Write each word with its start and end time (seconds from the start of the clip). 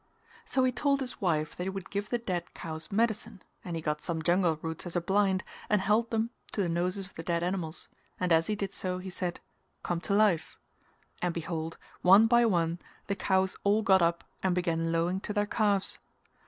So 0.45 0.63
he 0.63 0.71
told 0.71 0.99
his 0.99 1.21
wife 1.21 1.55
that 1.55 1.63
he 1.65 1.69
would 1.69 1.91
give 1.91 2.09
the 2.09 2.17
dead 2.17 2.55
cows 2.55 2.91
medicine 2.91 3.43
and 3.63 3.75
he 3.75 3.83
got 3.83 4.01
some 4.01 4.23
jungle 4.23 4.57
roots 4.63 4.87
as 4.87 4.95
a 4.95 4.99
blind 4.99 5.43
and 5.69 5.79
held 5.79 6.09
them 6.09 6.31
to 6.53 6.63
the 6.63 6.69
noses 6.69 7.05
of 7.05 7.13
the 7.13 7.21
dead 7.21 7.43
animals 7.43 7.87
and 8.19 8.31
as 8.33 8.47
he 8.47 8.55
did 8.55 8.73
so, 8.73 8.97
he 8.97 9.11
said 9.11 9.41
"Come 9.83 10.01
to 10.01 10.15
life" 10.15 10.57
and, 11.21 11.35
behold, 11.35 11.77
one 12.01 12.25
by 12.25 12.47
one 12.47 12.79
the 13.05 13.15
cows 13.15 13.55
all 13.63 13.83
got 13.83 14.01
up 14.01 14.23
and 14.41 14.55
began 14.55 14.91
lowing 14.91 15.19
to 15.19 15.33
their 15.33 15.45
calves. 15.45 15.99